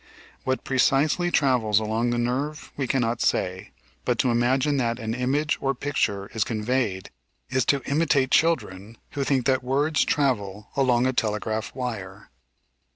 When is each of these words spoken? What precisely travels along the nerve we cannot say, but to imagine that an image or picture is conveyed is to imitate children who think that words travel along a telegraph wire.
What 0.45 0.63
precisely 0.63 1.29
travels 1.29 1.79
along 1.79 2.09
the 2.09 2.17
nerve 2.17 2.71
we 2.75 2.87
cannot 2.87 3.21
say, 3.21 3.69
but 4.03 4.17
to 4.17 4.31
imagine 4.31 4.77
that 4.77 4.97
an 4.97 5.13
image 5.13 5.59
or 5.61 5.75
picture 5.75 6.25
is 6.33 6.43
conveyed 6.43 7.11
is 7.51 7.65
to 7.65 7.83
imitate 7.85 8.31
children 8.31 8.97
who 9.11 9.23
think 9.23 9.45
that 9.45 9.63
words 9.63 10.03
travel 10.03 10.69
along 10.75 11.05
a 11.05 11.13
telegraph 11.13 11.75
wire. 11.75 12.31